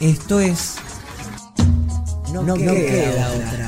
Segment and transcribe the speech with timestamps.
[0.00, 0.76] Esto es.
[2.32, 3.67] No, No queda, queda otra.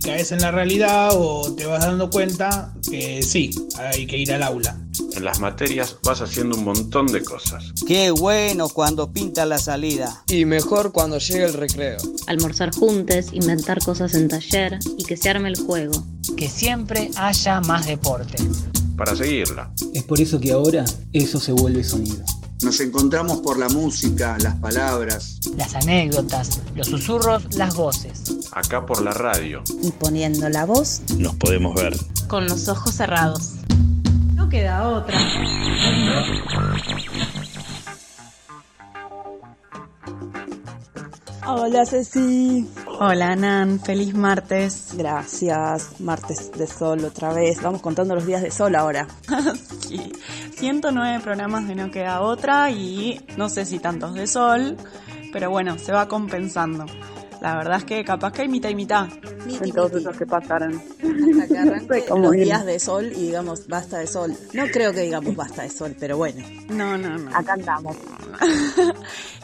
[0.00, 4.32] Y caes en la realidad o te vas dando cuenta que sí, hay que ir
[4.32, 4.76] al aula.
[5.14, 7.72] En las materias vas haciendo un montón de cosas.
[7.86, 10.22] Qué bueno cuando pinta la salida.
[10.28, 11.98] Y mejor cuando llega el recreo.
[12.26, 16.04] Almorzar juntos, inventar cosas en taller y que se arme el juego.
[16.36, 18.36] Que siempre haya más deporte.
[18.96, 19.72] Para seguirla.
[19.94, 22.24] Es por eso que ahora eso se vuelve sonido.
[22.62, 25.38] Nos encontramos por la música, las palabras.
[25.56, 28.22] Las anécdotas, los susurros, las voces.
[28.52, 29.62] Acá por la radio.
[29.82, 31.96] y poniendo la voz, Nos podemos ver.
[32.28, 33.52] Con los ojos cerrados.
[34.34, 35.18] No queda otra.
[41.46, 42.68] Hola Ceci.
[43.02, 44.92] Hola Nan, feliz martes.
[44.92, 45.98] Gracias.
[46.02, 47.62] Martes de sol otra vez.
[47.62, 49.08] Vamos contando los días de sol ahora.
[49.88, 50.12] Sí,
[50.56, 54.76] 109 programas de No Queda Otra y no sé si tantos de sol,
[55.32, 56.84] pero bueno, se va compensando.
[57.40, 59.08] La verdad es que capaz que hay mitad y mitad.
[59.62, 60.74] Entonces los que pasaron.
[60.74, 64.36] Hasta que arranque los días de sol y digamos basta de sol.
[64.52, 66.44] No creo que digamos basta de sol, pero bueno.
[66.68, 67.36] No, no, no.
[67.36, 67.96] Acá andamos.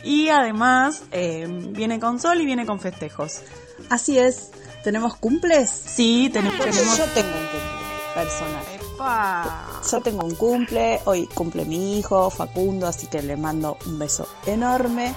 [0.06, 3.40] Y además eh, viene con sol y viene con festejos.
[3.90, 4.50] Así es.
[4.84, 5.68] ¿Tenemos cumples?
[5.68, 6.60] Sí, tenemos...
[6.60, 6.96] tenemos...
[6.96, 8.64] Yo tengo un cumple personal.
[8.94, 9.66] ¡Epa!
[9.90, 14.28] Yo tengo un cumple, hoy cumple mi hijo Facundo, así que le mando un beso
[14.46, 15.12] enorme.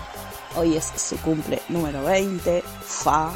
[0.56, 3.32] Hoy es su cumple número 20, Fa.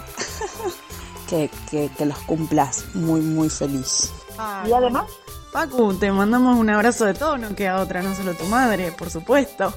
[1.29, 4.11] que, que, que los cumplas muy, muy feliz.
[4.37, 5.05] Ay, Y además,
[5.51, 9.11] Pacu, te mandamos un abrazo de todo, no queda otra, no solo tu madre, por
[9.11, 9.71] supuesto.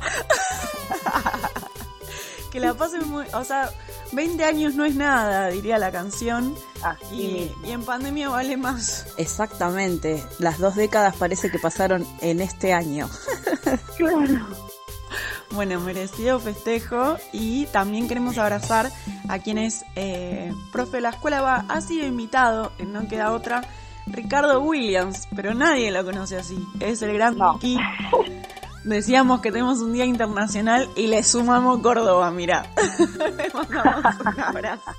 [2.50, 3.70] que la pasen muy, o sea,
[4.12, 9.06] 20 años no es nada, diría la canción, así y, y en pandemia vale más.
[9.18, 10.24] Exactamente.
[10.38, 13.10] Las dos décadas parece que pasaron en este año.
[15.52, 18.90] Bueno, merecido festejo y también queremos abrazar
[19.28, 23.62] a quienes, eh, profe de la escuela va, ha sido invitado, en no queda otra,
[24.06, 27.78] Ricardo Williams, pero nadie lo conoce así, es el gran Nicky.
[28.84, 32.70] Decíamos que tenemos un día internacional y le sumamos Córdoba, mira.
[33.36, 34.92] le mandamos un abrazo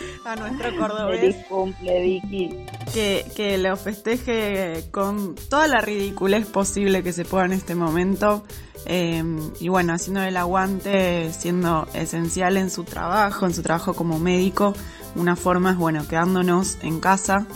[0.24, 2.66] a nuestro cordobés feliz cumple, Vicky.
[2.92, 8.44] que, que lo festeje con toda la ridiculez posible que se pueda en este momento.
[8.86, 9.22] eh,
[9.60, 14.74] y bueno, haciendo el aguante, siendo esencial en su trabajo, en su trabajo como médico.
[15.16, 17.46] Una forma es, bueno, quedándonos en casa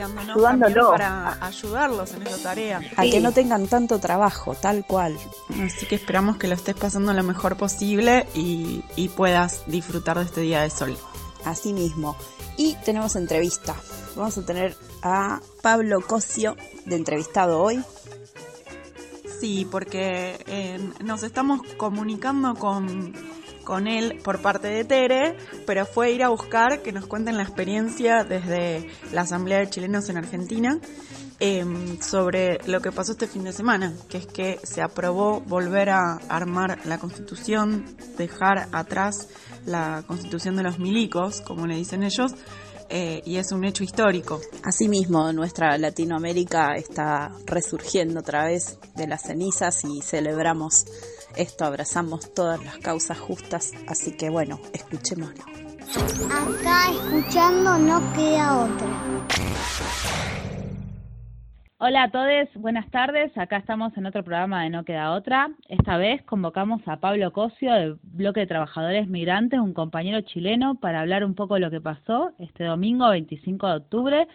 [0.00, 0.90] Ayudándolo.
[0.90, 2.80] para ayudarlos en esa tarea.
[2.96, 5.16] A que no tengan tanto trabajo, tal cual.
[5.64, 10.24] Así que esperamos que lo estés pasando lo mejor posible y, y puedas disfrutar de
[10.24, 10.96] este día de sol.
[11.44, 12.16] Así mismo.
[12.56, 13.74] Y tenemos entrevista.
[14.16, 16.56] Vamos a tener a Pablo Cosio
[16.86, 17.82] de entrevistado hoy.
[19.40, 23.12] Sí, porque eh, nos estamos comunicando con,
[23.64, 25.36] con él por parte de Tere,
[25.66, 30.08] pero fue ir a buscar que nos cuenten la experiencia desde la Asamblea de Chilenos
[30.08, 30.78] en Argentina
[31.40, 31.64] eh,
[32.00, 36.14] sobre lo que pasó este fin de semana, que es que se aprobó volver a
[36.28, 37.84] armar la constitución,
[38.16, 39.28] dejar atrás
[39.66, 42.32] la constitución de los milicos, como le dicen ellos,
[42.88, 44.40] eh, y es un hecho histórico.
[44.62, 50.84] Asimismo, nuestra Latinoamérica está resurgiendo otra vez de las cenizas y celebramos
[51.36, 55.44] esto, abrazamos todas las causas justas, así que bueno, escuchémoslo.
[56.30, 58.86] Acá escuchando no queda otra.
[61.78, 63.36] Hola a todos, buenas tardes.
[63.36, 65.50] Acá estamos en otro programa de No Queda Otra.
[65.68, 71.00] Esta vez convocamos a Pablo Cosio del Bloque de Trabajadores Migrantes, un compañero chileno, para
[71.00, 74.28] hablar un poco de lo que pasó este domingo 25 de octubre,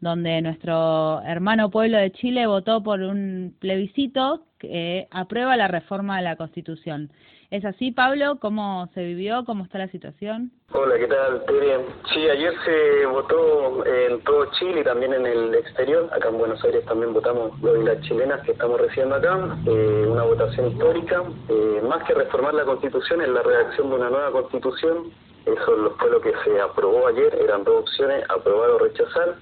[0.00, 6.24] donde nuestro hermano pueblo de Chile votó por un plebiscito que aprueba la reforma de
[6.24, 7.10] la Constitución.
[7.50, 8.38] ¿Es así, Pablo?
[8.40, 9.44] ¿Cómo se vivió?
[9.44, 10.50] ¿Cómo está la situación?
[10.72, 11.44] Hola, ¿qué tal?
[11.44, 11.84] Tere?
[12.12, 16.10] Sí, ayer se votó en todo Chile y también en el exterior.
[16.12, 19.56] Acá en Buenos Aires también votamos lo de las chilenas que estamos recibiendo acá.
[19.66, 21.22] Eh, una votación histórica.
[21.48, 25.12] Eh, más que reformar la Constitución, es la redacción de una nueva Constitución
[25.46, 29.34] eso fue lo que se aprobó ayer, eran dos opciones, aprobar o rechazar.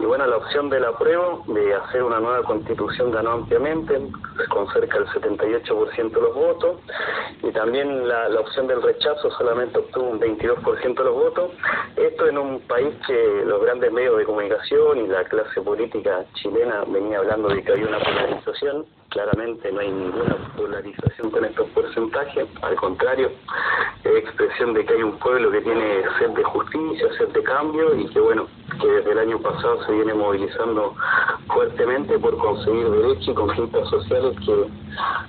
[0.00, 4.00] Y bueno, la opción del apruebo, de hacer una nueva constitución, ganó ampliamente,
[4.48, 6.80] con cerca del 78% de los votos.
[7.42, 11.50] Y también la, la opción del rechazo solamente obtuvo un 22% de los votos.
[12.28, 17.18] En un país que los grandes medios de comunicación y la clase política chilena venía
[17.18, 18.86] hablando de que había una polarización.
[19.10, 23.30] Claramente no hay ninguna polarización con estos porcentajes, al contrario,
[24.04, 27.94] es expresión de que hay un pueblo que tiene sed de justicia, sed de cambio
[27.94, 28.48] y que bueno,
[28.80, 30.94] que desde el año pasado se viene movilizando
[31.46, 34.66] fuertemente por conseguir derechos y conquistas sociales que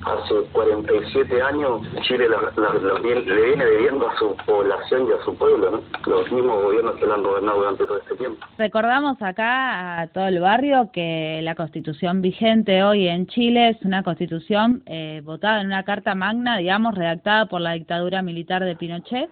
[0.06, 5.82] hace 47 años Chile le viene debiendo a su población y a su pueblo, ¿no?
[6.06, 8.46] los mismos gobiernos que lo han gobernado durante todo este tiempo.
[8.58, 14.04] Recordamos acá a todo el barrio que la constitución vigente hoy en Chile es una
[14.04, 19.30] constitución eh, votada en una carta magna, digamos, redactada por la dictadura militar de Pinochet.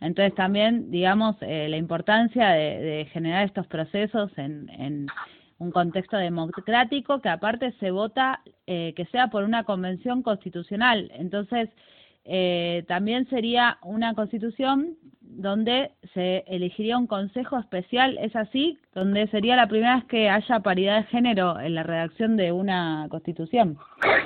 [0.00, 5.06] Entonces también, digamos, eh, la importancia de, generar estos procesos en, en
[5.58, 11.10] un contexto democrático que aparte se vota eh, que sea por una convención constitucional.
[11.14, 11.68] Entonces,
[12.24, 14.96] eh, también sería una constitución
[15.30, 18.78] donde se elegiría un consejo especial, ¿es así?
[18.94, 23.06] Donde sería la primera vez que haya paridad de género en la redacción de una
[23.10, 23.78] constitución.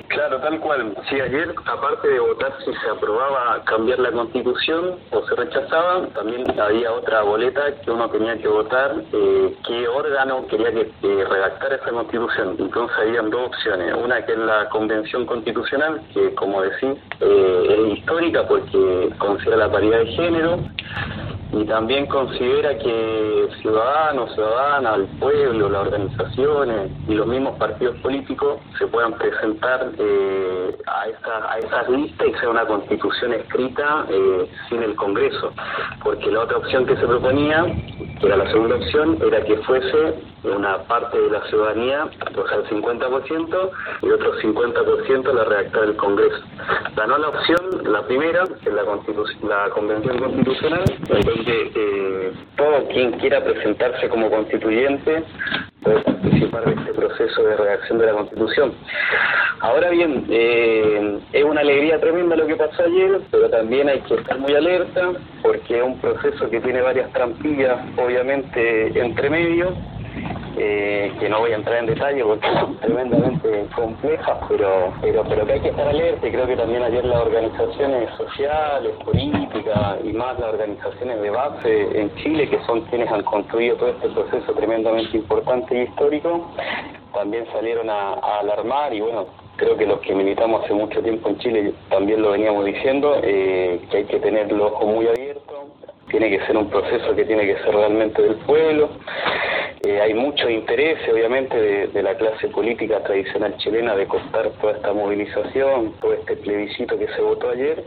[0.07, 0.95] Claro, tal cual.
[1.09, 6.43] Sí, ayer, aparte de votar si se aprobaba cambiar la constitución o se rechazaba, también
[6.59, 11.75] había otra boleta que uno tenía que votar eh, qué órgano quería que eh, redactara
[11.75, 12.55] esa constitución.
[12.59, 13.93] Entonces habían dos opciones.
[14.03, 19.71] Una que es la convención constitucional, que como decís, eh, es histórica porque considera la
[19.71, 20.59] paridad de género
[21.53, 28.59] y también considera que ciudadanos, ciudadanas, el pueblo, las organizaciones y los mismos partidos políticos
[28.79, 34.49] se puedan presentar eh, a, esa, a esas listas y sea una constitución escrita eh,
[34.67, 35.53] sin el Congreso.
[36.03, 37.65] Porque la otra opción que se proponía,
[38.19, 42.05] que era la segunda opción, era que fuese una parte de la ciudadanía,
[42.35, 43.69] o sea, el 50%,
[44.01, 46.43] y otro 50% la redactar el Congreso.
[46.95, 53.11] Ganó la opción, la primera, que es la, la Convención Constitucional, donde eh, todo quien
[53.13, 55.23] quiera presentarse como constituyente
[55.81, 58.73] puede participar de este proceso de redacción de la Constitución.
[59.59, 64.15] Ahora bien, eh, es una alegría tremenda lo que pasó ayer, pero también hay que
[64.15, 69.73] estar muy alerta porque es un proceso que tiene varias trampillas, obviamente, entre medio
[70.57, 75.45] eh, que no voy a entrar en detalle porque son tremendamente complejas, pero, pero, pero
[75.45, 80.13] que hay que estar alerta y creo que también ayer las organizaciones sociales, políticas y
[80.13, 84.53] más las organizaciones de base en Chile, que son quienes han construido todo este proceso
[84.53, 86.51] tremendamente importante y histórico,
[87.13, 91.37] también salieron a, alarmar y bueno, creo que los que militamos hace mucho tiempo en
[91.39, 95.52] Chile también lo veníamos diciendo, eh, que hay que tener los ojos muy abiertos,
[96.13, 98.87] tiene que ser un proceso que tiene que ser realmente del pueblo.
[99.81, 104.93] Eh, hay mucho interés, obviamente, de, la clase política tradicional chilena de costar toda esta
[104.93, 107.83] movilización, todo este plebiscito que se votó ayer.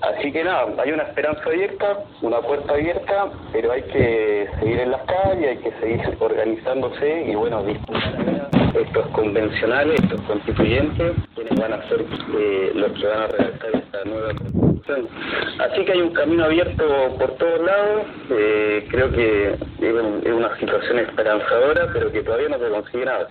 [0.00, 4.90] Así que nada, hay una esperanza abierta, una puerta abierta, pero hay que seguir en
[4.90, 11.88] las calles, hay que seguir organizándose y, bueno, estos convencionales, estos constituyentes, quienes van a
[11.88, 14.63] ser eh, los que van a redactar esta nueva.
[14.86, 16.84] Así que hay un camino abierto
[17.18, 22.68] por todos lados, eh, creo que es una situación esperanzadora, pero que todavía no se
[22.68, 23.28] consigue nada.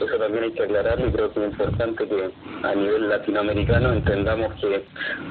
[0.00, 2.30] Eso también hay que aclararlo y creo que es importante que
[2.62, 4.84] a nivel latinoamericano entendamos que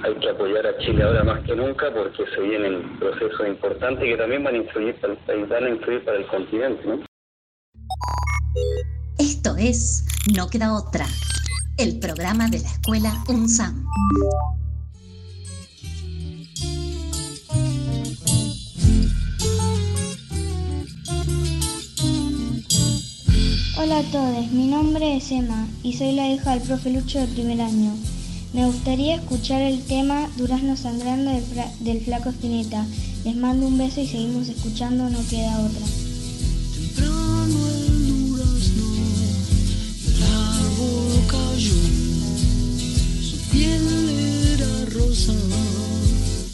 [0.03, 4.17] hay que apoyar a Chile ahora más que nunca porque se vienen procesos importantes que
[4.17, 6.85] también van a influir, van a influir para el continente.
[6.85, 6.99] ¿no?
[9.17, 10.05] Esto es
[10.35, 11.05] No Queda Otra,
[11.77, 13.85] el programa de la escuela UNSAM.
[23.85, 27.27] Hola a todos, mi nombre es Emma y soy la hija del profe Lucho de
[27.27, 27.91] primer año.
[28.51, 31.29] Me gustaría escuchar el tema Durazno Sangrando
[31.81, 32.83] del, Flaco Espineta.
[33.23, 35.85] Les mando un beso y seguimos escuchando No Queda Otra.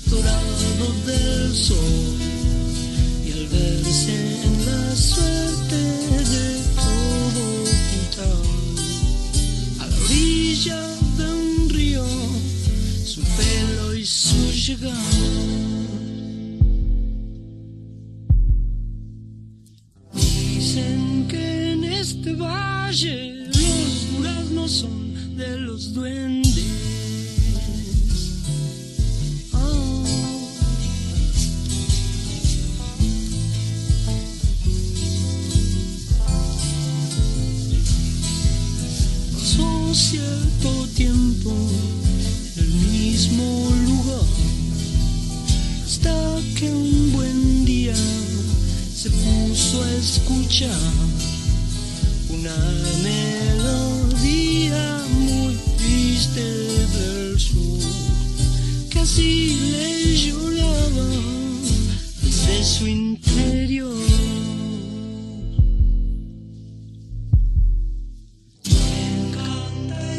[0.09, 1.77] dorado del sol,
[3.23, 3.31] y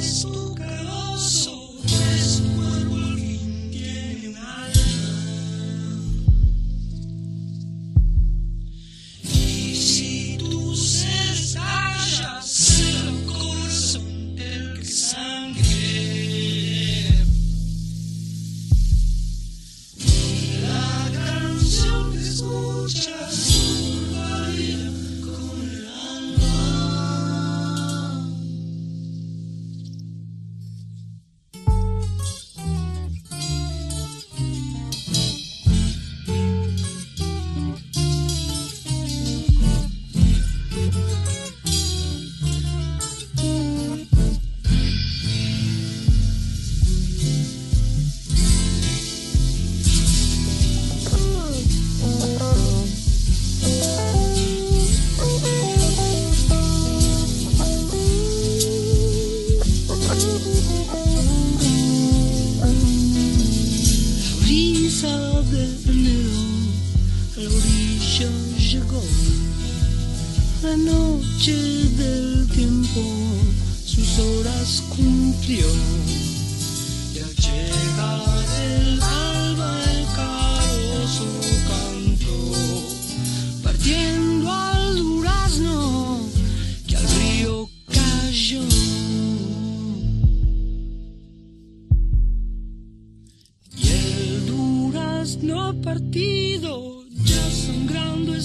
[0.02, 0.41] Christ.
[64.52, 65.16] Brisa
[65.50, 65.66] de
[68.58, 69.02] llegó.
[70.62, 71.54] La noche
[71.96, 73.00] del tiempo
[73.86, 75.66] sus horas cumplió.
[77.14, 81.30] Y al llegar el alba el carozo
[81.70, 82.36] cantó,
[83.62, 84.21] partiendo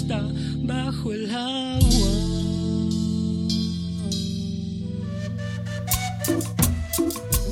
[0.07, 0.21] está
[0.63, 2.07] bajo el agua.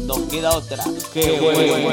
[0.05, 0.83] Nos queda otra.
[1.13, 1.91] Qué bueno.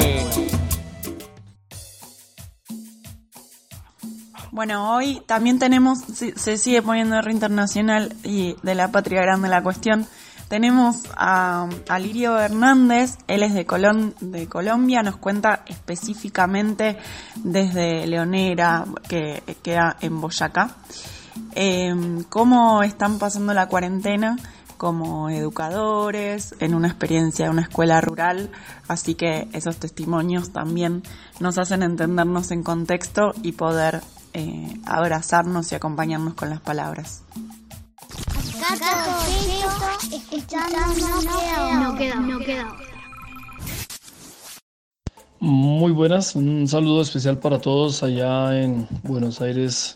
[4.51, 9.49] Bueno, hoy también tenemos, se, se sigue poniendo R internacional y de la patria grande
[9.49, 10.07] la cuestión.
[10.47, 16.97] Tenemos a, a Lirio Hernández, él es de, Colón, de Colombia, nos cuenta específicamente
[17.35, 20.75] desde Leonera, que queda en Boyacá,
[21.55, 21.93] eh,
[22.29, 24.37] cómo están pasando la cuarentena
[24.77, 28.51] como educadores, en una experiencia de una escuela rural,
[28.89, 31.03] así que esos testimonios también
[31.39, 34.01] nos hacen entendernos en contexto y poder
[34.33, 37.21] eh, abrazarnos y acompañarnos con las palabras.
[45.39, 49.95] Muy buenas, un saludo especial para todos allá en Buenos Aires,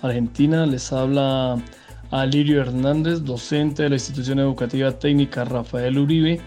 [0.00, 0.64] Argentina.
[0.64, 1.62] Les habla
[2.10, 6.40] Alirio Hernández, docente de la institución educativa técnica Rafael Uribe,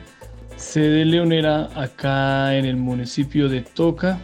[0.55, 4.19] sede leonera acá en el municipio de Toca,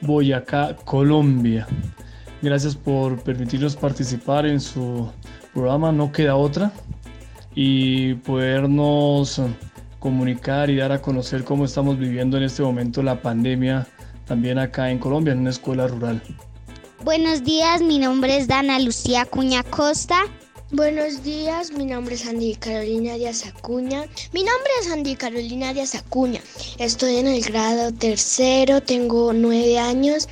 [0.00, 1.66] Boyacá, Colombia.
[2.40, 5.10] Gracias por permitirnos participar en su
[5.52, 6.72] programa No Queda Otra
[7.54, 9.40] y podernos
[9.98, 13.86] comunicar y dar a conocer cómo estamos viviendo en este momento la pandemia
[14.26, 16.22] también acá en Colombia, en una escuela rural.
[17.04, 20.22] Buenos días, mi nombre es Dana Lucía Cuña Costa.
[20.70, 24.06] Buenos días, mi nombre es Andy Carolina Díaz Acuña.
[24.32, 26.40] Mi nombre es Andy Carolina Díaz Acuña.
[26.78, 30.28] Estoy en el grado tercero, tengo nueve años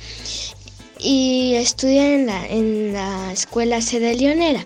[0.99, 4.65] y estudio en la, en la escuela sede leonera.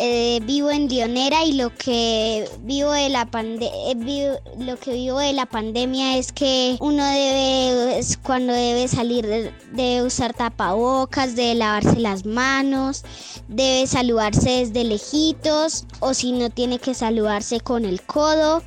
[0.00, 5.18] Eh, vivo en Lionera y lo que vivo de la pande eh, lo que vivo
[5.18, 11.56] de la pandemia es que uno debe cuando debe salir de- debe usar tapabocas, debe
[11.56, 13.02] lavarse las manos,
[13.48, 18.62] debe saludarse desde lejitos o si no tiene que saludarse con el codo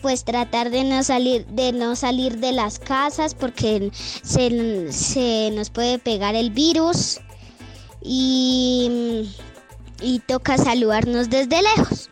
[0.00, 5.68] pues tratar de no salir de no salir de las casas porque se, se nos
[5.68, 7.20] puede pegar el virus
[8.02, 9.28] y,
[10.00, 12.10] y toca saludarnos desde lejos.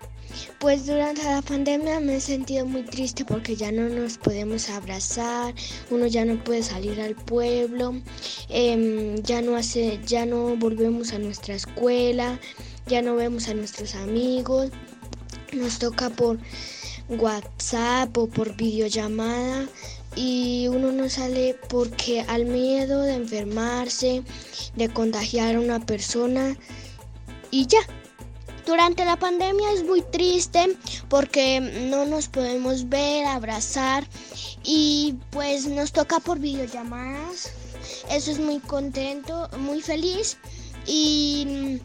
[0.59, 5.55] Pues durante la pandemia me he sentido muy triste porque ya no nos podemos abrazar,
[5.91, 7.95] uno ya no puede salir al pueblo,
[8.49, 12.41] em, ya no hace, ya no volvemos a nuestra escuela,
[12.87, 14.71] ya no vemos a nuestros amigos,
[15.53, 16.39] nos toca por
[17.09, 19.67] WhatsApp o por videollamada
[20.17, 24.23] y uno no sale porque al miedo de enfermarse,
[24.77, 26.57] de contagiar a una persona
[27.55, 27.79] y ya.
[28.67, 30.77] Durante la pandemia es muy triste
[31.09, 34.05] porque no nos podemos ver, abrazar
[34.65, 37.53] y pues nos toca por videollamadas.
[38.11, 40.37] Eso es muy contento, muy feliz
[40.87, 41.79] y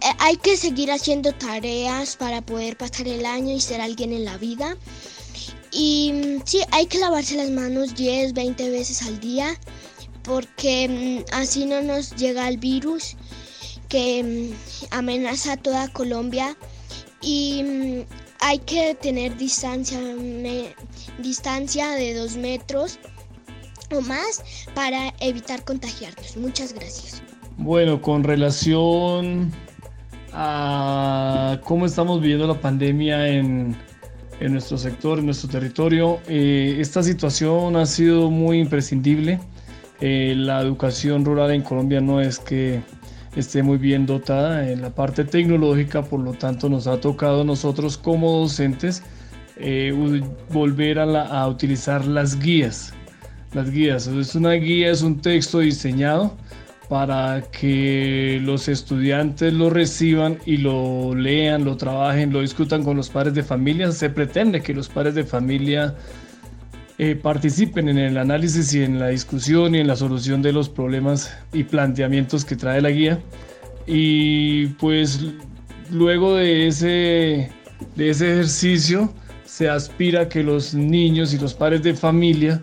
[0.00, 4.24] eh, hay que seguir haciendo tareas para poder pasar el año y ser alguien en
[4.24, 4.76] la vida.
[5.72, 9.58] Y mm, sí, hay que lavarse las manos 10, 20 veces al día
[10.22, 13.16] porque mm, así no nos llega el virus
[13.90, 16.56] que mm, amenaza a toda Colombia
[17.20, 18.06] y
[18.40, 19.98] hay que tener distancia,
[21.18, 22.98] distancia de dos metros
[23.94, 24.42] o más
[24.74, 26.36] para evitar contagiarnos.
[26.38, 27.22] Muchas gracias.
[27.58, 29.52] Bueno, con relación
[30.32, 33.76] a cómo estamos viviendo la pandemia en,
[34.38, 39.40] en nuestro sector, en nuestro territorio, eh, esta situación ha sido muy imprescindible.
[40.00, 42.80] Eh, la educación rural en Colombia no es que
[43.36, 47.96] esté muy bien dotada en la parte tecnológica, por lo tanto nos ha tocado nosotros
[47.96, 49.02] como docentes
[49.56, 49.92] eh,
[50.50, 52.94] volver a, a, utilizar las guías.
[53.52, 56.34] Las guías, es una guía, es un texto diseñado
[56.88, 63.10] para que los estudiantes lo reciban y lo lean, lo trabajen, lo discutan con los
[63.10, 63.92] padres de familia.
[63.92, 65.94] Se pretende que los padres de familia
[67.02, 70.68] eh, participen en el análisis y en la discusión y en la solución de los
[70.68, 73.18] problemas y planteamientos que trae la guía.
[73.86, 75.24] Y pues
[75.90, 77.50] luego de ese,
[77.96, 79.10] de ese ejercicio
[79.46, 82.60] se aspira a que los niños y los padres de familia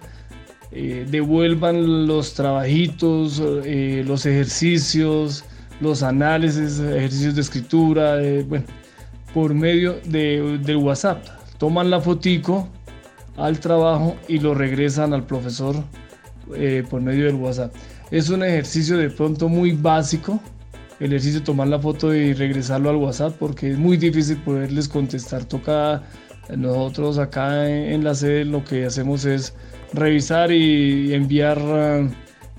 [0.72, 5.46] eh, devuelvan los trabajitos, eh, los ejercicios,
[5.82, 8.17] los análisis, ejercicios de escritura,
[8.48, 8.65] bueno,
[9.34, 11.25] por medio de, del WhatsApp.
[11.58, 12.70] Toman la fotico
[13.38, 15.75] al trabajo y lo regresan al profesor
[16.89, 17.73] por medio del WhatsApp.
[18.10, 20.39] Es un ejercicio de pronto muy básico,
[21.00, 24.88] el ejercicio de tomar la foto y regresarlo al WhatsApp porque es muy difícil poderles
[24.88, 25.45] contestar.
[25.45, 26.04] Toca
[26.56, 29.54] nosotros acá en la sede lo que hacemos es
[29.93, 31.60] revisar y enviar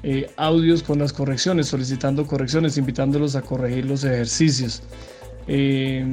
[0.03, 4.83] eh, audios con las correcciones, solicitando correcciones, invitándolos a corregir los ejercicios.
[5.51, 6.05] Eh,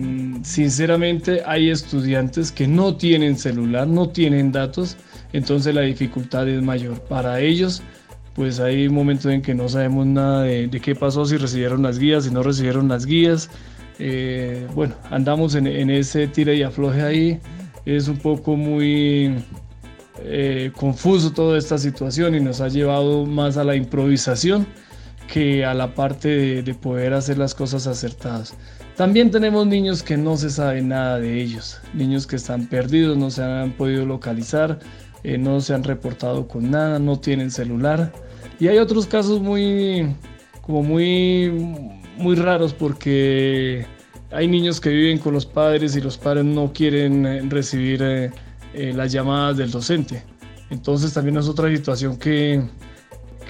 [0.43, 4.95] sinceramente hay estudiantes que no tienen celular, no tienen datos,
[5.33, 7.01] entonces la dificultad es mayor.
[7.01, 7.83] Para ellos,
[8.33, 12.23] pues hay momentos en que no sabemos nada de, qué pasó, si recibieron las guías,
[12.23, 13.49] si no recibieron las guías.
[13.99, 17.39] Eh, bueno, andamos en, ese tira y afloje ahí.
[17.85, 19.35] Es un poco muy
[20.21, 24.65] eh, confuso toda esta situación y nos ha llevado más a la improvisación
[25.27, 28.53] que a la parte de, poder hacer las cosas acertadas.
[28.95, 33.29] También tenemos niños que no se sabe nada de ellos, niños que están perdidos, no
[33.29, 34.79] se han podido localizar,
[35.23, 38.13] eh, no se han reportado con nada, no tienen celular.
[38.57, 40.15] Y hay otros casos muy,
[40.61, 41.51] como muy,
[42.17, 43.85] muy raros porque
[44.31, 48.31] hay niños que viven con los padres y los padres no quieren eh, recibir eh,
[48.73, 50.23] las llamadas del docente.
[50.69, 52.63] Entonces también es otra situación que,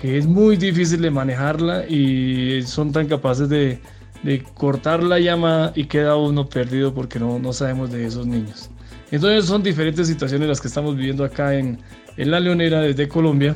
[0.01, 3.79] que, es muy difícil de manejarla y son tan capaces de,
[4.23, 8.69] de, cortar la llamada y queda uno perdido porque no, no sabemos de esos niños.
[9.11, 11.79] Entonces son diferentes situaciones las que estamos viviendo acá en,
[12.17, 13.55] en La Leonera desde Colombia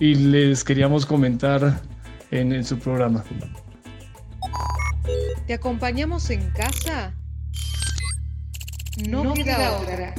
[0.00, 1.80] y les queríamos comentar
[2.30, 3.24] en, en su programa.
[5.46, 7.14] ¿Te acompañamos en casa?
[9.08, 10.14] No, queda, otra.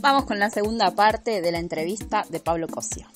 [0.00, 3.06] Vamos con la segunda parte de la entrevista de Pablo Cosio.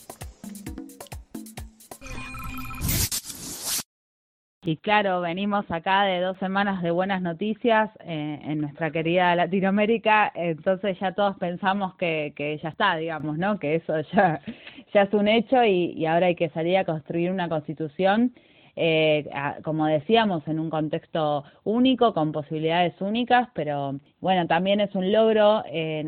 [4.66, 10.32] Y claro, venimos acá de dos semanas de buenas noticias eh, en nuestra querida Latinoamérica,
[10.34, 13.60] entonces ya todos pensamos que, que ya está, digamos, ¿no?
[13.60, 14.40] Que eso ya,
[14.92, 18.34] ya es un hecho y, ahora hay que salir a construir una constitución
[18.74, 19.30] eh,
[19.62, 25.62] como decíamos, en un contexto único, con posibilidades únicas, pero bueno, también es un logro,
[25.66, 26.04] eh,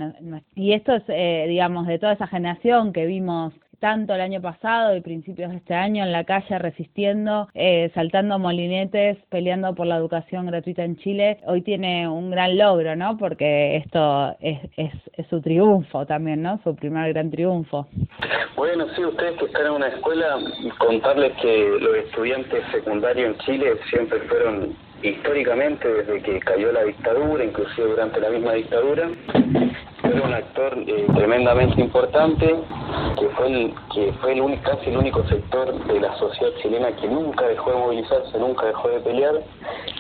[0.57, 4.97] y esto es, eh, digamos, de toda esa generación que vimos tanto el año pasado
[4.97, 9.97] y principios de este año en la calle resistiendo, eh, saltando molinetes, peleando por la
[9.97, 13.17] educación gratuita en Chile, hoy tiene un gran logro, ¿no?
[13.17, 16.61] Porque esto es, es, es su triunfo también, ¿no?
[16.65, 17.87] Su primer gran triunfo.
[18.57, 20.37] Bueno, sí, ustedes que están en una escuela,
[20.79, 27.45] contarles que los estudiantes secundarios en Chile siempre fueron históricamente desde que cayó la dictadura,
[27.45, 29.11] inclusive durante la misma dictadura,
[30.05, 32.57] era un actor eh, tremendamente importante,
[33.19, 37.09] que fue el, que fue el casi el único sector de la sociedad chilena que
[37.09, 39.35] nunca dejó de movilizarse, nunca dejó de pelear,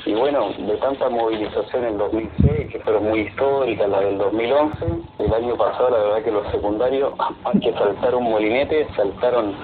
[0.07, 4.87] y bueno, de tanta movilización en 2006, que fueron muy históricas, la del 2011,
[5.19, 7.13] el año pasado la verdad que los secundarios,
[7.45, 9.55] más que saltar un molinete, saltaron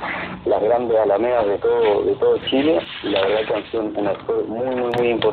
[0.45, 4.07] las grandes alamedas de todo, de todo Chile, y la verdad que han sido un
[4.07, 5.24] actor muy, muy, muy importante.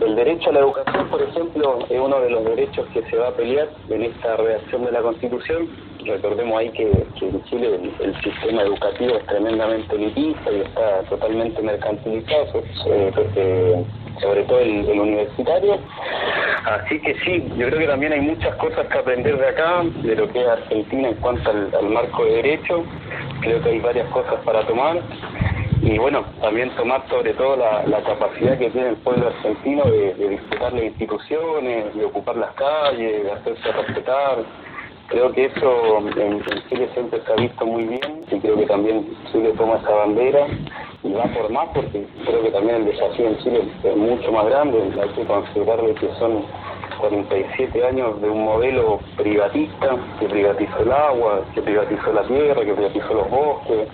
[0.00, 3.28] El derecho a la educación, por ejemplo, es uno de los derechos que se va
[3.28, 5.68] a pelear en esta redacción de la Constitución.
[6.04, 6.90] Recordemos ahí que,
[7.22, 13.84] en Chile el, el, sistema educativo es tremendamente elitista y está totalmente mercantilizado, eh, eh,
[14.20, 15.78] sobre todo el, el, universitario.
[16.66, 20.14] Así que sí, yo creo que también hay muchas cosas que aprender de acá, de
[20.14, 22.84] lo que es Argentina en cuanto al, al marco de derecho.
[23.40, 25.00] Creo que hay varias cosas para tomar
[25.84, 30.14] y bueno, también tomar sobre todo la, la capacidad que tiene el pueblo argentino de,
[30.14, 34.38] de, disfrutar las instituciones, de ocupar las calles, de hacerse respetar.
[35.08, 38.64] Creo que eso en, en Chile siempre se ha visto muy bien y creo que
[38.64, 40.46] también Chile toma esa bandera
[41.02, 44.46] y va por más porque creo que también el desafío en Chile es mucho más
[44.46, 44.78] grande.
[45.02, 46.46] Hay que considerar que son
[46.98, 52.74] 47 años de un modelo privatista que privatizó el agua, que privatizó la tierra, que
[52.74, 53.88] privatizó los bosques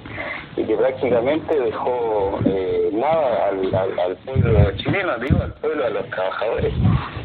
[0.57, 6.75] y que prácticamente dejó eh, nada al, pueblo chileno, digo, al pueblo, a los trabajadores.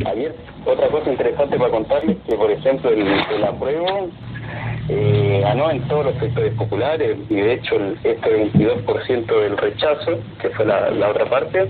[0.06, 0.36] Ayer,
[0.66, 4.10] otra cosa interesante para contarles, que por ejemplo el, el apruebo
[4.88, 10.20] eh, ganó en todos los sectores populares y de hecho el, este 22% del rechazo,
[10.40, 11.68] que fue la, otra parte,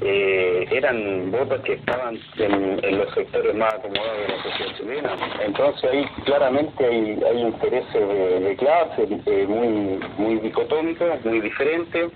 [0.00, 5.10] eh, eran votos que estaban en, en, los sectores más acomodados de la sociedad chilena.
[5.44, 12.12] Entonces ahí claramente hay, hay intereses de, clase eh, muy, muy dicotómicos, muy diferentes.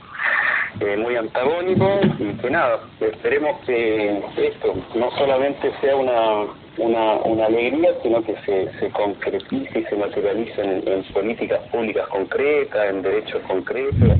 [0.80, 6.46] Eh, muy antagónicos y que nada, esperemos que esto no solamente sea una
[6.78, 12.06] una, una alegría, sino que se, se concretice y se materialice en, en políticas públicas
[12.08, 14.18] concretas, en derechos concretos.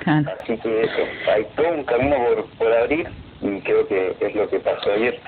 [0.00, 0.30] Claro.
[0.40, 3.08] Así que eso, hay todo un camino por, por abrir
[3.40, 5.18] y creo que es lo que pasó ayer.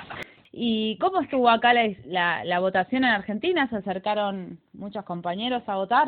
[0.53, 3.69] ¿Y cómo estuvo acá la, la, la votación en Argentina?
[3.69, 6.07] ¿Se acercaron muchos compañeros a votar?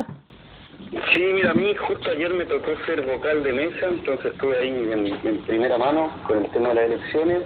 [1.13, 4.69] Sí, mira, a mí justo ayer me tocó ser vocal de mesa, entonces estuve ahí
[4.69, 7.43] en, primera mano con el tema de las elecciones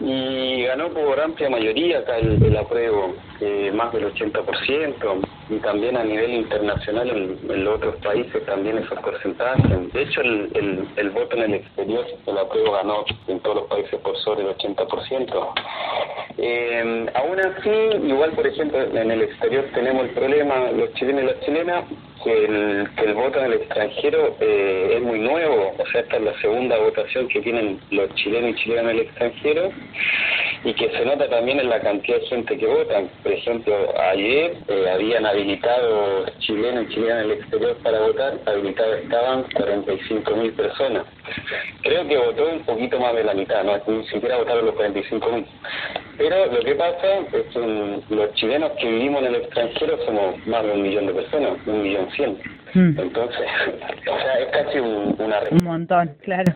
[0.00, 5.96] y ganó por amplia mayoría acá el, el apruebo, eh, más del 80%, y también
[5.96, 9.92] a nivel internacional en, los otros países también esos porcentajes.
[9.92, 13.66] De hecho, el, el, el voto en el exterior, el apruebo ganó en todos los
[13.66, 15.54] países por sobre el 80%.
[16.36, 17.70] Eh, aún así,
[18.08, 21.84] igual por ejemplo en el exterior tenemos el problema, los chilenos y las chilenas,
[22.24, 26.16] que el, que el voto en el extranjero eh, es muy nuevo, o sea, esta
[26.16, 29.70] es la segunda votación que tienen los chilenos y chilenas en el extranjero
[30.64, 33.10] y que se nota también en la cantidad de gente que votan.
[33.22, 39.00] Por ejemplo, ayer eh, habían habilitado chilenos y chilenas en el exterior para votar, habilitados
[39.00, 41.04] estaban 45 mil personas.
[41.82, 45.32] Creo que votó un poquito más de la mitad, no ni siquiera votaron los 45
[45.32, 45.46] mil.
[46.16, 50.62] Pero lo que pasa es que los chilenos que vivimos en el extranjero somos más
[50.64, 52.38] de un millón de personas, un millón cien.
[52.74, 52.98] Mm.
[53.00, 53.46] Entonces,
[54.10, 55.40] o sea, es casi un, una...
[55.50, 56.52] Un montón, claro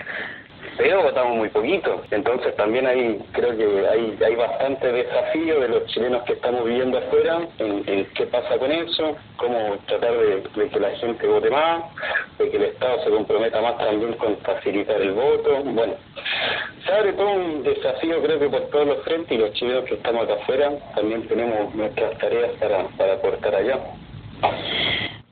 [0.78, 2.02] pero votamos muy poquito.
[2.10, 6.98] Entonces también hay, creo que hay, hay bastante desafío de los chilenos que estamos viviendo
[6.98, 11.82] afuera en, qué pasa con eso, cómo tratar de, de, que la gente vote más,
[12.38, 15.62] de que el Estado se comprometa más también con facilitar el voto.
[15.64, 15.94] Bueno,
[16.86, 19.94] se abre todo un desafío creo que por todos los frentes y los chilenos que
[19.94, 23.78] estamos acá afuera también tenemos nuestras tareas para, para aportar allá.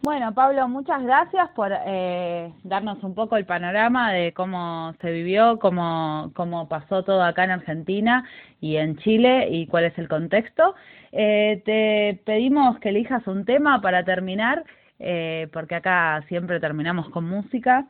[0.06, 5.58] Bueno, Pablo, muchas gracias por eh, darnos un poco el panorama de cómo se vivió,
[5.58, 8.24] cómo, cómo pasó todo acá en Argentina
[8.60, 10.76] y en Chile y cuál es el contexto.
[11.10, 14.62] Eh, te pedimos que elijas un tema para terminar,
[15.00, 17.84] eh, porque acá siempre terminamos con música.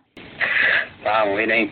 [1.04, 1.70] Ah, bien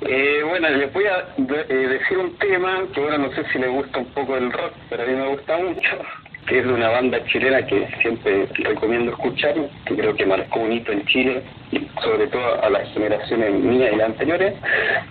[0.00, 3.68] Eh, bueno, les voy a de, decir un tema que, bueno, no sé si le
[3.68, 5.98] gusta un poco el rock, pero a mí me gusta mucho
[6.46, 9.54] que es de una banda chilena que siempre recomiendo escuchar,
[9.86, 13.92] que creo que marcó un hito en Chile, y sobre todo a las generaciones mías
[13.92, 14.54] y las anteriores,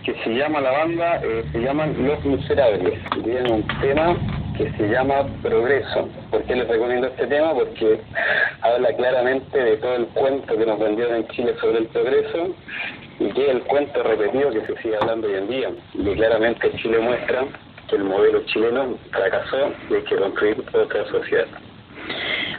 [0.04, 4.16] que se llama la banda, eh, se llaman Los Miserables, tienen un tema
[4.58, 6.08] que se llama Progreso.
[6.30, 7.54] ¿Por qué les recomiendo este tema?
[7.54, 8.00] Porque
[8.62, 12.56] habla claramente de todo el cuento que nos vendieron en Chile sobre el progreso
[13.20, 15.70] y que es el cuento repetido que se sigue hablando hoy en día.
[15.94, 17.46] Y claramente Chile muestra
[17.94, 21.48] que el modelo chileno fracasó y hay que construir otra sociedad.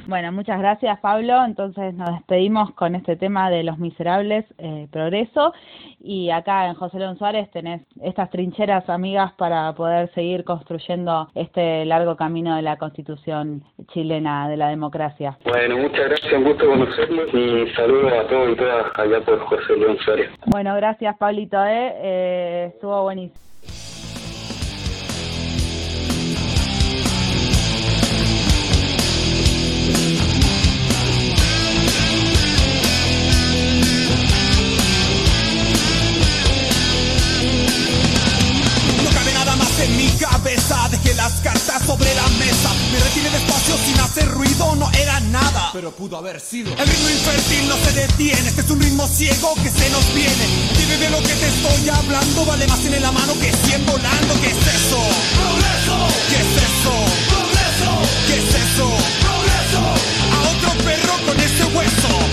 [0.07, 1.45] Bueno, muchas gracias Pablo.
[1.45, 5.55] Entonces nos despedimos con este tema de los miserables, eh, progreso.
[5.99, 11.87] Y acá en José León Suárez tenés estas trincheras amigas para poder seguir construyendo este
[11.87, 15.39] largo camino de la constitución chilena, de la democracia.
[15.45, 19.77] Bueno, muchas gracias, un gusto conocerlos y saludos a todos y todas allá por José
[19.77, 20.31] León Suárez.
[20.47, 23.45] Bueno, gracias Pablito, eh, eh estuvo buenísimo.
[40.45, 45.19] Cabeza Dejé las cartas sobre la mesa Me retiré despacio sin hacer ruido No era
[45.21, 49.09] nada, pero pudo haber sido El ritmo infértil no se detiene Este es un ritmo
[49.09, 53.03] ciego que se nos viene Entiende de lo que te estoy hablando Vale más en
[53.03, 55.01] la mano que 100 volando ¿Qué es eso?
[55.35, 55.97] ¡Progreso!
[56.29, 56.95] ¿Qué es eso?
[57.31, 57.91] ¡Progreso!
[58.27, 58.87] ¿Qué es eso?
[59.25, 59.83] ¡Progreso!
[60.35, 62.24] A otro perro con ese hueso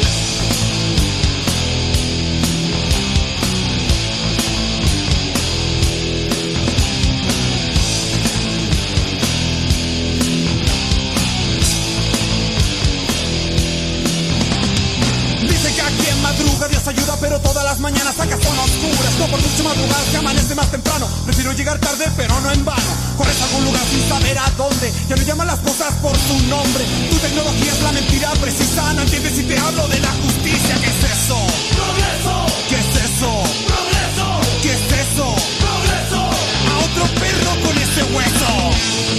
[17.21, 19.13] pero todas las mañanas acá son oscuras.
[19.19, 21.07] No por mucho madrugar que amanece más temprano.
[21.25, 22.91] Prefiero llegar tarde, pero no en vano.
[23.15, 24.91] Corres a algún lugar sin saber a dónde.
[25.07, 26.84] Ya no llaman las cosas por su nombre.
[27.10, 28.93] Tu tecnología es la mentira precisa.
[28.93, 30.75] No entiendes si te hablo de la justicia.
[30.81, 31.38] ¿Qué es eso?
[31.77, 32.45] ¡Progreso!
[32.67, 33.31] ¿Qué es eso?
[33.69, 34.27] ¡Progreso!
[34.63, 35.36] ¿Qué es eso?
[35.62, 36.21] ¡Progreso!
[36.25, 39.11] A otro perro con ese hueso.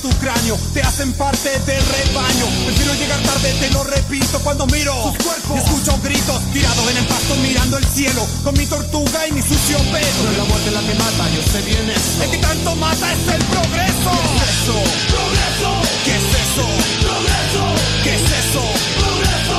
[0.00, 2.46] Tu cráneo, te hacen parte del rebaño.
[2.66, 7.06] Prefiero llegar tarde, te lo repito, cuando miro sus cuerpos escucho gritos tirado en el
[7.06, 10.22] pasto mirando el cielo con mi tortuga y mi sucio pelo.
[10.24, 12.22] No es la muerte la que mata, yo sé bien eso.
[12.24, 14.12] El que tanto mata es el progreso.
[14.40, 14.76] ¿Qué es eso?
[15.12, 15.70] ¡Progreso!
[16.04, 16.66] ¿Qué es eso?
[17.04, 17.64] ¡Progreso!
[18.04, 18.62] ¿Qué es eso?
[19.00, 19.58] ¡Progreso!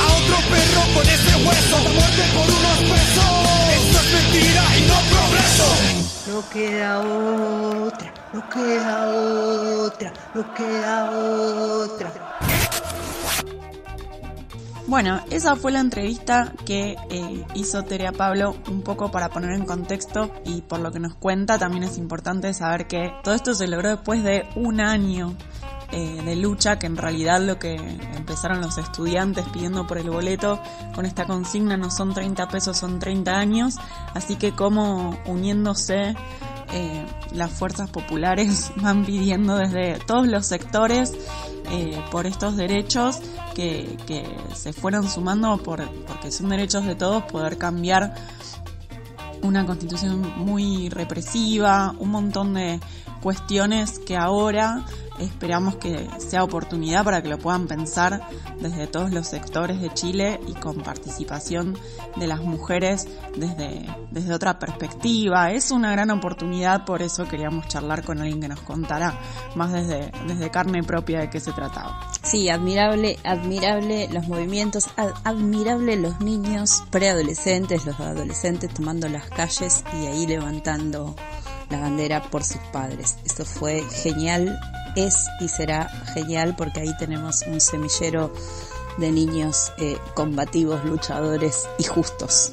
[0.00, 3.30] A otro perro con ese hueso, la muerte por unos pesos.
[3.76, 5.68] Esto es mentira y no progreso.
[6.32, 9.08] No queda otra, no queda
[9.84, 12.12] otra, no queda otra.
[14.86, 19.52] Bueno, esa fue la entrevista que eh, hizo Tere a Pablo un poco para poner
[19.52, 23.54] en contexto y por lo que nos cuenta también es importante saber que todo esto
[23.54, 25.34] se logró después de un año
[25.92, 30.58] eh, de lucha que en realidad lo que empezaron los estudiantes pidiendo por el boleto
[30.94, 33.76] con esta consigna no son 30 pesos, son 30 años,
[34.14, 36.14] así que como uniéndose
[36.72, 41.12] eh, las fuerzas populares van pidiendo desde todos los sectores
[41.70, 43.20] eh, por estos derechos
[43.54, 44.24] que, que
[44.54, 48.14] se fueron sumando por, porque son derechos de todos poder cambiar
[49.42, 52.80] una constitución muy represiva, un montón de
[53.22, 54.84] cuestiones que ahora
[55.18, 58.20] esperamos que sea oportunidad para que lo puedan pensar
[58.60, 61.76] desde todos los sectores de Chile y con participación
[62.16, 65.50] de las mujeres desde, desde otra perspectiva.
[65.52, 69.18] Es una gran oportunidad, por eso queríamos charlar con alguien que nos contara
[69.54, 72.08] más desde, desde carne propia de qué se trataba.
[72.22, 79.84] Sí, admirable, admirable los movimientos, ad- admirable los niños preadolescentes, los adolescentes tomando las calles
[80.00, 81.14] y ahí levantando
[81.70, 83.16] la bandera por sus padres.
[83.24, 84.58] Esto fue genial,
[84.96, 88.32] es y será genial porque ahí tenemos un semillero
[88.98, 92.52] de niños eh, combativos, luchadores y justos.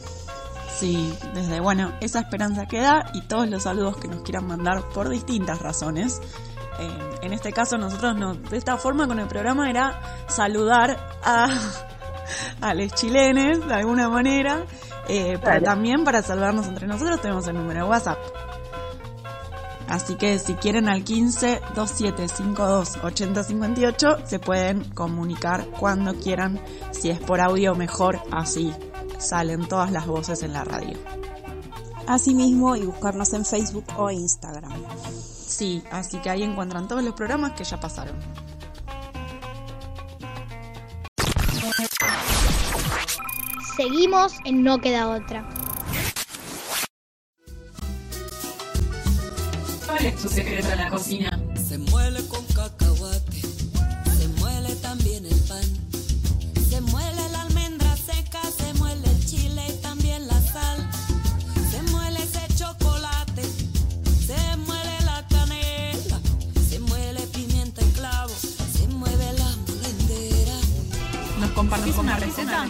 [0.80, 4.82] Sí, desde bueno, esa esperanza que da y todos los saludos que nos quieran mandar
[4.93, 6.21] por distintas razones.
[6.80, 11.49] Eh, en este caso nosotros no, de esta forma con el programa era saludar a,
[12.62, 14.63] a los chilenes de alguna manera,
[15.10, 18.19] eh, pero también para saludarnos entre nosotros tenemos el número de WhatsApp.
[19.89, 27.19] Así que si quieren al 15 2752 8058 se pueden comunicar cuando quieran, si es
[27.19, 28.71] por audio mejor, así
[29.17, 30.97] salen todas las voces en la radio.
[32.06, 34.71] Asimismo, y buscarnos en Facebook o Instagram.
[35.12, 38.15] Sí, así que ahí encuentran todos los programas que ya pasaron.
[43.75, 45.59] Seguimos en No Queda Otra.
[50.00, 51.40] ¿Cuál es tu secreto en la cocina?
[51.68, 53.42] Se muele con cacahuate,
[54.18, 55.62] se muele también el pan.
[56.70, 60.90] Se muele la almendra seca, se muele el chile y también la sal.
[61.70, 63.44] Se muele ese chocolate,
[64.26, 66.22] se muele la canela,
[66.70, 68.34] se muele pimienta y clavo,
[68.72, 69.54] se mueve la
[71.54, 72.66] compartís una receta?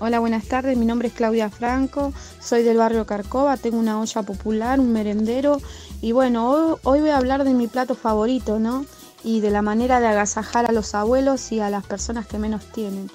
[0.00, 0.76] Hola, buenas tardes.
[0.76, 2.12] Mi nombre es Claudia Franco.
[2.40, 3.58] Soy del barrio Carcova.
[3.58, 5.60] Tengo una olla popular, un merendero.
[6.02, 8.86] Y bueno, hoy, voy a hablar de mi plato favorito, ¿no?
[9.22, 12.64] Y de la manera de agasajar a los abuelos y a las personas que menos
[12.72, 13.10] tienen.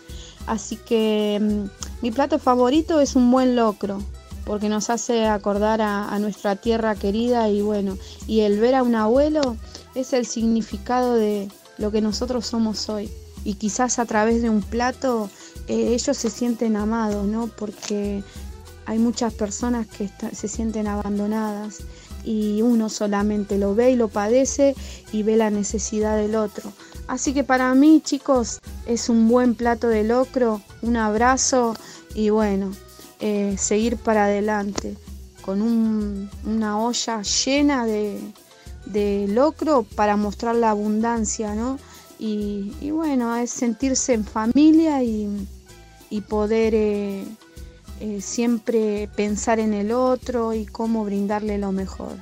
[0.46, 4.02] Así que mm, mi plato favorito es un buen locro,
[4.46, 8.94] porque nos hace acordar a, nuestra tierra querida y bueno, y el ver a un
[8.94, 9.58] abuelo
[9.96, 13.10] es el significado de lo que nosotros somos hoy.
[13.44, 15.30] Y quizás a través de un plato
[15.68, 17.48] eh, ellos se sienten amados, ¿no?
[17.48, 18.24] Porque
[18.86, 21.80] hay muchas personas que se sienten abandonadas
[22.26, 24.76] y uno solamente lo ve y lo padece
[25.12, 26.72] y ve la necesidad del otro.
[27.08, 31.76] Así que para mí, chicos, es un buen plato de locro, un abrazo
[32.16, 32.72] y bueno,
[33.20, 34.98] eh, seguir para adelante
[35.42, 38.20] con un- una olla llena de,
[38.88, 41.78] de locro para mostrar la abundancia, ¿no?
[42.18, 45.28] Y, y bueno, es sentirse en familia y,
[46.10, 47.24] y poder eh,
[48.00, 52.14] eh, siempre pensar en el otro y cómo brindarle lo mejor.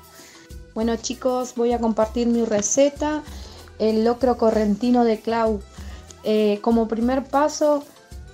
[0.73, 3.23] Bueno chicos, voy a compartir mi receta,
[3.79, 5.61] el locro correntino de Clau.
[6.23, 7.83] Eh, como primer paso,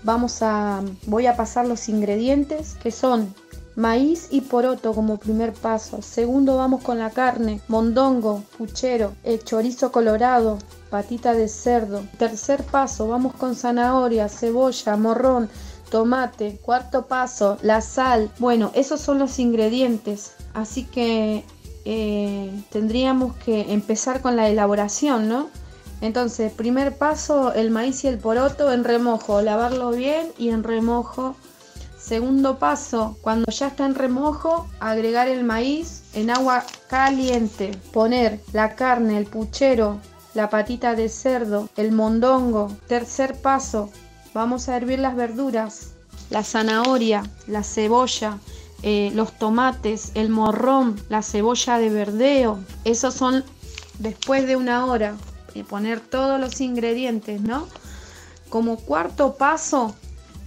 [0.04, 3.34] vamos a, voy a pasar los ingredientes que son
[3.76, 6.02] maíz y poroto como primer paso.
[6.02, 12.04] Segundo, vamos con la carne, mondongo, puchero, el chorizo colorado, patita de cerdo.
[12.18, 15.50] Tercer paso, vamos con zanahoria, cebolla, morrón,
[15.90, 16.60] tomate.
[16.62, 18.32] Cuarto paso, la sal.
[18.40, 20.34] Bueno, esos son los ingredientes.
[20.54, 21.44] Así que
[21.86, 25.50] eh, tendríamos que empezar con la elaboración, ¿no?
[26.02, 31.36] Entonces, primer paso, el maíz y el poroto en remojo, lavarlo bien y en remojo.
[31.98, 38.76] Segundo paso, cuando ya está en remojo, agregar el maíz en agua caliente, poner la
[38.76, 40.00] carne, el puchero,
[40.34, 42.72] la patita de cerdo, el mondongo.
[42.88, 43.90] Tercer paso,
[44.34, 45.92] vamos a hervir las verduras,
[46.30, 48.38] la zanahoria, la cebolla,
[48.82, 52.60] eh, los tomates, el morrón, la cebolla de verdeo.
[52.86, 53.44] Esos son
[54.00, 55.16] después de una hora.
[55.56, 57.68] Y poner todos los ingredientes, ¿no?
[58.50, 59.96] Como cuarto paso,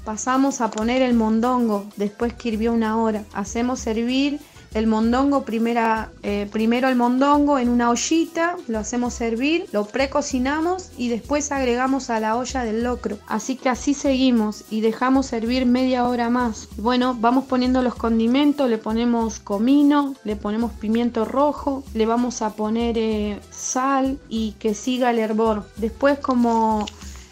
[0.05, 3.25] pasamos a poner el mondongo después que hirvió una hora.
[3.33, 4.41] Hacemos hervir
[4.75, 10.91] el mondongo, primera, eh, primero el mondongo en una ollita, lo hacemos hervir, lo precocinamos
[10.97, 13.19] y después agregamos a la olla del locro.
[13.27, 16.69] Así que así seguimos y dejamos hervir media hora más.
[16.77, 22.55] Bueno, vamos poniendo los condimentos, le ponemos comino, le ponemos pimiento rojo, le vamos a
[22.55, 25.67] poner eh, sal y que siga el hervor.
[25.77, 26.87] Después como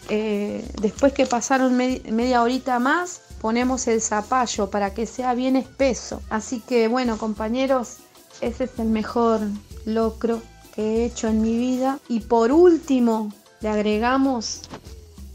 [0.09, 5.55] eh, después que pasaron me- media horita más, ponemos el zapallo para que sea bien
[5.55, 6.21] espeso.
[6.29, 7.97] Así que bueno, compañeros,
[8.39, 9.41] ese es el mejor
[9.83, 10.41] locro
[10.75, 11.99] que he hecho en mi vida.
[12.07, 14.61] Y por último, le agregamos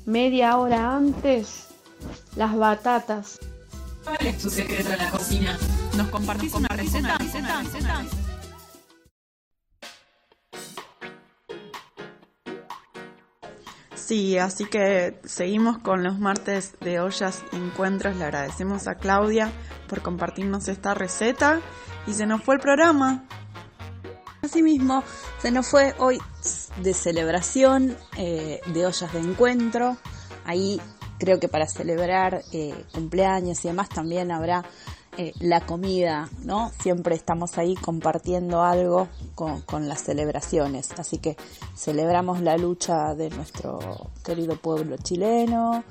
[0.06, 1.66] media hora antes
[2.36, 3.40] las batatas.
[4.04, 5.58] ¿Cuál es tu secreto en la cocina?
[5.96, 7.18] ¿Nos compartís una receta?
[14.06, 18.14] Sí, así que seguimos con los martes de ollas y encuentros.
[18.14, 19.50] Le agradecemos a Claudia
[19.88, 21.60] por compartirnos esta receta
[22.06, 23.24] y se nos fue el programa.
[24.42, 25.02] Asimismo,
[25.42, 26.20] se nos fue hoy
[26.84, 29.96] de celebración, eh, de ollas de encuentro.
[30.44, 30.80] Ahí
[31.18, 34.64] creo que para celebrar eh, cumpleaños y demás también habrá
[35.18, 36.70] eh, la comida, ¿no?
[36.80, 40.92] Siempre estamos ahí compartiendo algo con, con las celebraciones.
[40.98, 41.36] Así que
[41.74, 43.78] celebramos la lucha de nuestro
[44.24, 45.84] querido pueblo chileno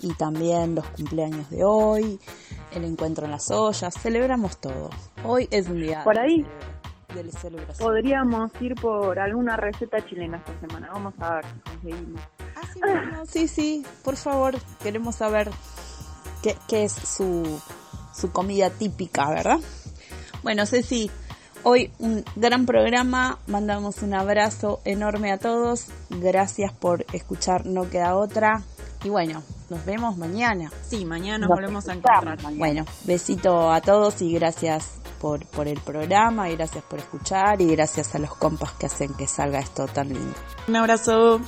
[0.00, 2.18] y también los cumpleaños de hoy,
[2.72, 4.90] el encuentro en las ollas, celebramos todo.
[5.24, 6.44] Hoy es un día Por ahí
[7.14, 7.86] de celebración.
[7.86, 10.90] podríamos ir por alguna receta chilena esta semana.
[10.92, 12.22] Vamos a ver si conseguimos.
[12.80, 15.50] Bueno, sí, sí, por favor, queremos saber
[16.42, 17.60] qué, qué es su,
[18.14, 19.60] su comida típica, ¿verdad?
[20.42, 21.10] Bueno, Ceci,
[21.62, 28.16] hoy un gran programa, mandamos un abrazo enorme a todos, gracias por escuchar No Queda
[28.16, 28.62] Otra
[29.04, 30.70] y bueno, nos vemos mañana.
[30.88, 32.38] Sí, mañana nos volvemos a encontrar.
[32.54, 37.66] Bueno, besito a todos y gracias por, por el programa y gracias por escuchar y
[37.74, 40.34] gracias a los compas que hacen que salga esto tan lindo.
[40.68, 41.40] Un abrazo.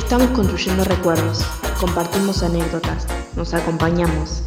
[0.00, 1.44] Estamos construyendo recuerdos,
[1.78, 3.06] compartimos anécdotas,
[3.36, 4.42] nos acompañamos.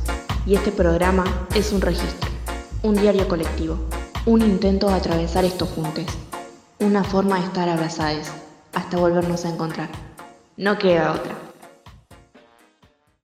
[0.47, 1.23] Y este programa
[1.53, 2.27] es un registro,
[2.82, 3.77] un diario colectivo,
[4.25, 6.07] un intento de atravesar estos juntes,
[6.80, 8.30] una forma de estar abrazados
[8.73, 9.89] hasta volvernos a encontrar.
[10.57, 11.52] No queda otra.